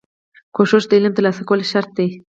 [0.55, 2.09] کوښښ د علم ترلاسه کولو شرط دی.